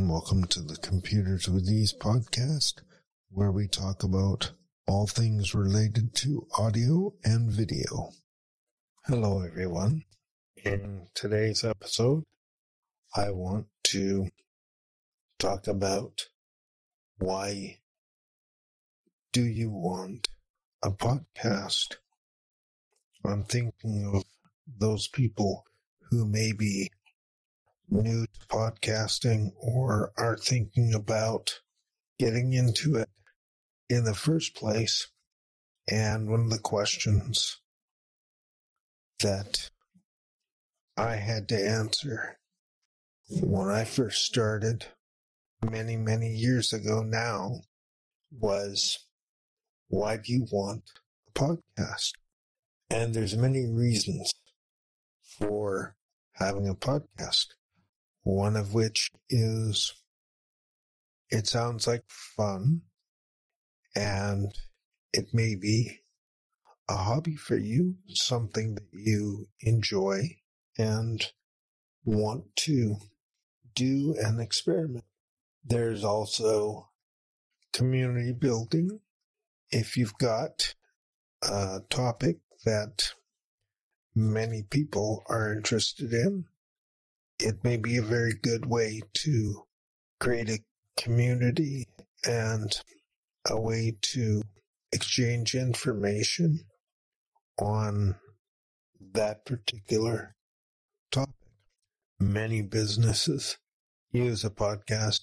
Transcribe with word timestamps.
welcome 0.00 0.44
to 0.44 0.62
the 0.62 0.76
Computers 0.76 1.50
with 1.50 1.68
Ease 1.68 1.92
podcast, 1.92 2.80
where 3.30 3.52
we 3.52 3.68
talk 3.68 4.02
about 4.02 4.52
all 4.88 5.06
things 5.06 5.54
related 5.54 6.14
to 6.14 6.46
audio 6.58 7.12
and 7.24 7.52
video. 7.52 8.08
Hello, 9.04 9.42
everyone. 9.42 10.04
In 10.64 11.08
today's 11.14 11.62
episode, 11.62 12.24
I 13.14 13.32
want 13.32 13.66
to 13.84 14.28
talk 15.38 15.66
about 15.66 16.22
why 17.18 17.80
do 19.30 19.42
you 19.42 19.70
want 19.70 20.26
a 20.82 20.90
podcast? 20.90 21.96
I'm 23.26 23.44
thinking 23.44 24.10
of 24.14 24.24
those 24.66 25.06
people 25.06 25.66
who 26.10 26.26
may 26.26 26.52
be 26.52 26.90
new 27.88 28.24
to 28.26 28.46
podcasting 28.48 29.52
or 29.60 30.12
are 30.16 30.36
thinking 30.36 30.94
about 30.94 31.60
getting 32.18 32.52
into 32.52 32.96
it 32.96 33.08
in 33.88 34.04
the 34.04 34.14
first 34.14 34.54
place. 34.54 35.08
And 35.88 36.30
one 36.30 36.40
of 36.40 36.50
the 36.50 36.58
questions 36.58 37.60
that 39.20 39.70
I 40.96 41.16
had 41.16 41.48
to 41.48 41.56
answer 41.56 42.38
when 43.28 43.68
I 43.68 43.84
first 43.84 44.24
started 44.24 44.86
many, 45.64 45.96
many 45.96 46.28
years 46.28 46.72
ago 46.72 47.02
now 47.02 47.62
was, 48.30 49.06
why 49.88 50.16
do 50.16 50.32
you 50.32 50.46
want 50.50 50.84
a 51.28 51.32
podcast? 51.32 52.12
And 52.90 53.14
there's 53.14 53.36
many 53.36 53.66
reasons 53.66 54.32
for 55.38 55.96
having 56.34 56.68
a 56.68 56.74
podcast. 56.74 57.46
One 58.22 58.56
of 58.56 58.72
which 58.72 59.10
is 59.28 59.94
it 61.30 61.46
sounds 61.46 61.86
like 61.86 62.04
fun 62.08 62.82
and 63.94 64.52
it 65.12 65.32
may 65.32 65.54
be 65.54 66.00
a 66.88 66.96
hobby 66.96 67.36
for 67.36 67.56
you, 67.56 67.96
something 68.08 68.74
that 68.74 68.88
you 68.92 69.48
enjoy 69.60 70.36
and 70.76 71.24
want 72.04 72.54
to 72.56 72.96
do 73.74 74.14
and 74.20 74.40
experiment. 74.40 75.04
There's 75.64 76.04
also 76.04 76.90
community 77.72 78.32
building. 78.32 79.00
If 79.70 79.96
you've 79.96 80.18
got 80.18 80.74
a 81.42 81.80
topic 81.88 82.38
that 82.64 83.12
many 84.14 84.62
people 84.62 85.24
are 85.28 85.52
interested 85.52 86.12
in, 86.12 86.44
it 87.42 87.64
may 87.64 87.76
be 87.76 87.96
a 87.96 88.02
very 88.02 88.34
good 88.42 88.66
way 88.66 89.00
to 89.14 89.64
create 90.20 90.48
a 90.48 90.60
community 90.96 91.88
and 92.24 92.80
a 93.50 93.60
way 93.60 93.96
to 94.00 94.42
exchange 94.92 95.54
information 95.54 96.60
on 97.60 98.14
that 99.12 99.44
particular 99.44 100.36
topic. 101.10 101.34
Many 102.20 102.62
businesses 102.62 103.58
use 104.12 104.44
a 104.44 104.50
podcast 104.50 105.20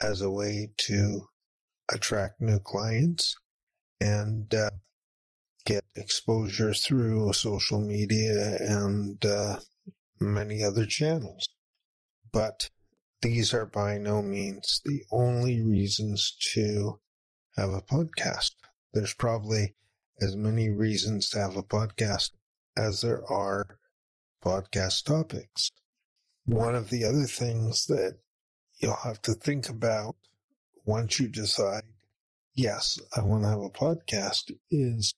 as 0.00 0.20
a 0.20 0.30
way 0.30 0.70
to 0.76 1.22
attract 1.92 2.40
new 2.40 2.60
clients 2.60 3.36
and 4.00 4.54
uh, 4.54 4.70
get 5.66 5.84
exposure 5.96 6.72
through 6.72 7.32
social 7.32 7.80
media 7.80 8.56
and 8.60 9.24
uh, 9.26 9.56
many 10.20 10.62
other 10.62 10.86
channels. 10.86 11.48
But 12.32 12.70
these 13.22 13.52
are 13.52 13.66
by 13.66 13.98
no 13.98 14.22
means 14.22 14.80
the 14.84 15.02
only 15.10 15.60
reasons 15.60 16.36
to 16.52 17.00
have 17.56 17.70
a 17.70 17.82
podcast. 17.82 18.52
There's 18.92 19.14
probably 19.14 19.74
as 20.20 20.36
many 20.36 20.70
reasons 20.70 21.28
to 21.30 21.38
have 21.38 21.56
a 21.56 21.62
podcast 21.62 22.30
as 22.76 23.00
there 23.00 23.24
are 23.30 23.78
podcast 24.44 25.04
topics. 25.04 25.70
One 26.44 26.74
of 26.74 26.90
the 26.90 27.04
other 27.04 27.26
things 27.26 27.86
that 27.86 28.18
you'll 28.78 28.96
have 28.96 29.20
to 29.22 29.34
think 29.34 29.68
about 29.68 30.16
once 30.84 31.20
you 31.20 31.28
decide, 31.28 31.82
yes, 32.54 32.98
I 33.16 33.22
want 33.22 33.44
to 33.44 33.48
have 33.50 33.60
a 33.60 33.70
podcast 33.70 34.50
is 34.70 35.14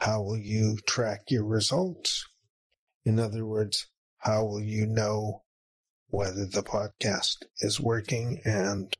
how 0.00 0.22
will 0.22 0.38
you 0.38 0.76
track 0.86 1.22
your 1.30 1.44
results? 1.44 2.26
In 3.04 3.18
other 3.18 3.46
words, 3.46 3.86
how 4.24 4.42
will 4.44 4.62
you 4.62 4.86
know 4.86 5.42
whether 6.08 6.46
the 6.46 6.62
podcast 6.62 7.44
is 7.60 7.78
working 7.78 8.40
and 8.44 8.94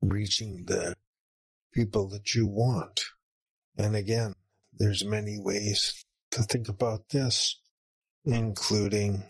reaching 0.00 0.64
the 0.66 0.94
people 1.74 2.08
that 2.10 2.34
you 2.34 2.46
want? 2.46 3.00
And 3.76 3.96
again, 3.96 4.34
there's 4.72 5.04
many 5.04 5.36
ways 5.40 6.04
to 6.30 6.42
think 6.44 6.68
about 6.68 7.08
this, 7.10 7.60
including 8.24 9.24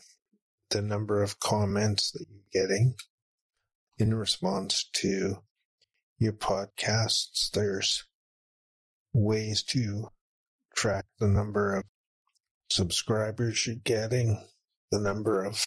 the 0.69 0.82
number 0.82 1.22
of 1.22 1.41
comments 1.41 2.10
that 2.10 2.26
you're 2.28 2.66
getting 2.66 2.94
in 3.99 4.14
response 4.14 4.88
to 4.93 5.37
your 6.19 6.34
podcasts. 6.34 7.50
There's 7.50 8.04
ways 9.14 9.62
to 9.64 10.09
track 10.76 11.06
the 11.19 11.28
number 11.28 11.76
of 11.76 11.84
subscribers 12.70 13.66
you're 13.66 13.76
getting, 13.76 14.43
the 14.93 15.01
number 15.01 15.43
of 15.43 15.67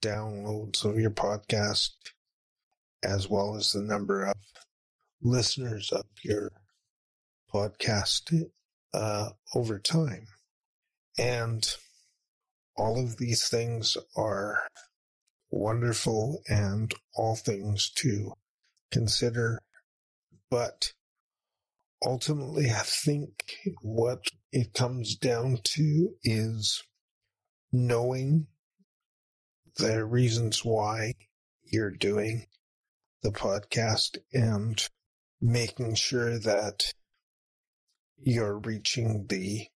downloads 0.00 0.84
of 0.84 0.98
your 0.98 1.10
podcast, 1.10 1.90
as 3.02 3.28
well 3.28 3.56
as 3.56 3.72
the 3.72 3.82
number 3.82 4.24
of 4.24 4.36
listeners 5.20 5.90
of 5.90 6.04
your 6.22 6.52
podcast 7.52 8.32
uh, 8.94 9.30
over 9.52 9.80
time. 9.80 10.28
And 11.18 11.68
all 12.76 13.02
of 13.02 13.16
these 13.16 13.48
things 13.48 13.96
are 14.16 14.60
wonderful 15.50 16.42
and 16.48 16.94
all 17.16 17.34
things 17.34 17.90
to 17.96 18.32
consider. 18.92 19.58
But 20.52 20.92
ultimately, 22.06 22.70
I 22.70 22.82
think 22.84 23.30
what 23.82 24.28
it 24.52 24.72
comes 24.72 25.16
down 25.16 25.58
to 25.64 26.10
is 26.22 26.84
knowing 27.72 28.46
the 29.76 30.04
reasons 30.04 30.64
why 30.64 31.14
you're 31.62 31.90
doing 31.90 32.46
the 33.22 33.30
podcast 33.30 34.18
and 34.32 34.88
making 35.40 35.94
sure 35.94 36.38
that 36.38 36.92
you're 38.16 38.58
reaching 38.58 39.26
the 39.28 39.66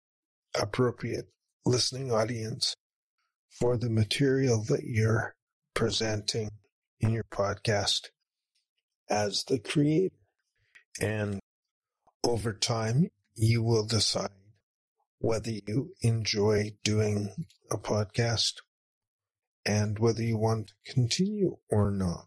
appropriate 0.60 1.28
listening 1.64 2.10
audience 2.10 2.74
for 3.50 3.76
the 3.76 3.90
material 3.90 4.64
that 4.64 4.82
you're 4.84 5.34
presenting 5.74 6.50
in 7.00 7.10
your 7.10 7.24
podcast 7.24 8.08
as 9.08 9.44
the 9.44 9.58
creator. 9.58 10.14
And 11.00 11.40
over 12.24 12.52
time, 12.52 13.08
you 13.34 13.62
will 13.62 13.86
decide 13.86 14.30
whether 15.22 15.52
you 15.52 15.94
enjoy 16.02 16.72
doing 16.82 17.46
a 17.70 17.78
podcast 17.78 18.54
and 19.64 20.00
whether 20.00 20.22
you 20.22 20.36
want 20.36 20.66
to 20.66 20.92
continue 20.92 21.56
or 21.70 21.92
not. 21.92 22.26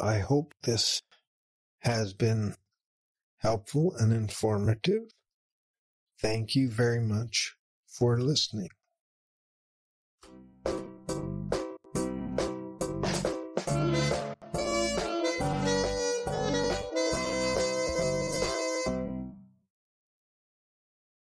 I 0.00 0.18
hope 0.18 0.54
this 0.62 1.02
has 1.80 2.14
been 2.14 2.54
helpful 3.38 3.94
and 3.98 4.12
informative. 4.12 5.10
Thank 6.20 6.54
you 6.54 6.70
very 6.70 7.00
much 7.00 7.56
for 7.88 8.20
listening. 8.20 8.70